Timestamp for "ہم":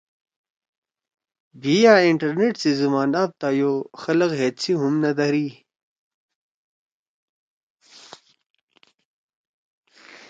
4.81-4.93